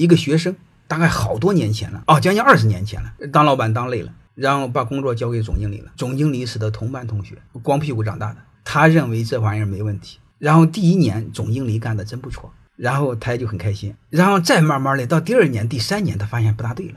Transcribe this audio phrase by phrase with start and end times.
[0.00, 0.56] 一个学生，
[0.88, 5.92] 大概好多年前了，哦，将近二十年前了，当老板当累了，然后把工作交给总经理了。
[5.94, 10.18] 总经理是他同班同学，光屁股长大的，他认为这玩意儿没问题。
[10.38, 13.94] 然后第一年总经理干的真不错，然后他也就很开心。
[14.08, 16.94] 然后再慢慢的到第二年、第三年，他发现不大对了。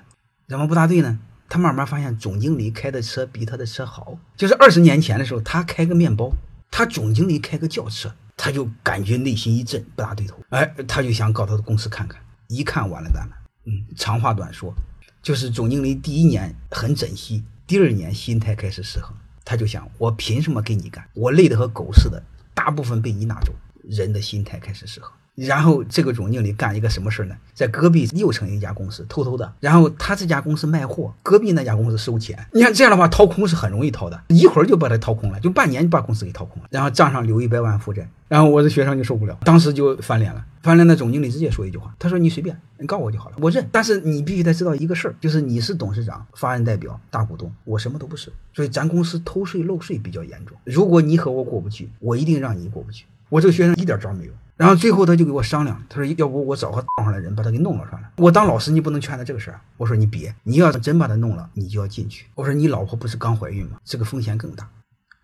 [0.48, 1.20] 怎么不大对呢？
[1.50, 4.18] 他慢慢发现总经理开的车比他的车好。
[4.38, 6.32] 就是二十年前的时候，他开个面包，
[6.72, 10.38] 他总经理开个轿车，他就感觉内心一震，不大对头。
[10.50, 12.20] 哎，他就想搞他的公司看看。
[12.48, 13.36] 一看完了蛋了。
[13.66, 14.74] 嗯，长话短说，
[15.22, 19.16] 就是总经理第一年很珍惜，第二年心态开始失衡，
[19.46, 21.08] 他就想：我凭什么给你干？
[21.14, 22.22] 我累得和狗似的。
[22.54, 23.52] 大部分被你拿走，
[23.84, 25.12] 人的心态开始失衡。
[25.36, 27.36] 然后这个总经理干一个什么事儿呢？
[27.56, 29.52] 在隔壁又成一家公司，偷偷的。
[29.60, 32.38] 然后他这家公司卖货，隔壁那家公司收钱。
[32.52, 36.70] 你看这样的话，掏空是很容易掏的，一会儿就把它掏空了，就半年就把公司给掏空了。
[36.70, 38.08] 然后账上留一百万负债。
[38.28, 40.46] 然后我的学生就受不了，当时就翻脸了。
[40.62, 43.68] 翻脸，的总经理直接说一句话，他说：“你随便，你告我就好了，我认。
[43.72, 48.32] 但是你必须得知道一个事儿，就是你是董事长、法人代表、大股东，我什么都不是。
[48.54, 50.56] 所以咱公司偷税漏税比较严重。
[50.64, 53.06] 如果你和我过不去，我一定让你过不去。
[53.34, 58.08] 我这个学生一点招没有。”然后最后他就给我商量，他说要不我找个道上的人把他给弄了算了。
[58.18, 59.60] 我当老师你不能劝他这个事儿。
[59.76, 62.28] 我说你别，你要是真把他弄了，你就要进去。
[62.36, 63.80] 我说你老婆不是刚怀孕吗？
[63.84, 64.70] 这个风险更大。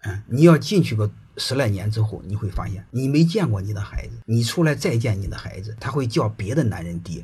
[0.06, 7.24] 嗯，你要进去个十来年之后，你会发现你没见过你的孩子，你出来再见你的孩子，他会叫别的男人爹。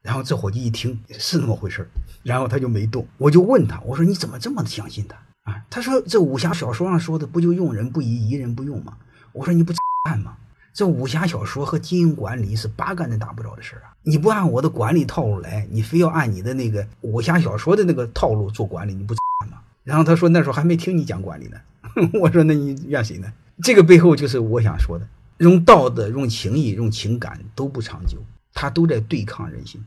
[0.00, 1.88] 然后这伙计一听是那么回事儿，
[2.22, 3.06] 然后他就没动。
[3.18, 5.16] 我就问他，我说你怎么这么相信他
[5.52, 5.62] 啊？
[5.68, 8.96] 他说这武侠小说上说的不就用人不疑，疑人不用吗？
[9.32, 9.72] 我说你不
[10.12, 10.36] 看吗？
[10.74, 13.96] 这武侠小说和经营管理是八竿子打不着的事儿啊！
[14.02, 19.14] 你不按我的管理套路来，你非要按你的那个武侠小说的那个套路做管理，你不
[19.50, 19.58] 吗？
[19.84, 21.56] 然后他说那时候还没听你讲管理呢。
[22.20, 23.32] 我说那你怨谁呢？
[23.62, 25.06] 这个背后就是我想说的，
[25.38, 28.18] 用道德、用情义、用情感都不长久，
[28.52, 29.82] 他都在对抗人性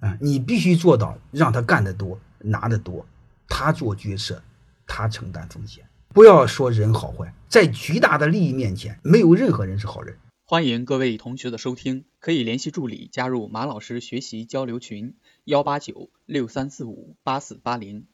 [0.00, 0.16] 啊！
[0.20, 3.06] 你必须做到让他干得多、拿得多，
[3.48, 4.40] 他做决策，
[4.86, 5.84] 他承担风险。
[6.14, 10.16] 不要说人好坏，在巨大的利益面前，没有任何人是好人。
[10.44, 15.14] 欢迎各位同学的收听，可以联系助理加入马老师学习交流群：
[15.44, 18.06] 幺八九六三四五八四八零。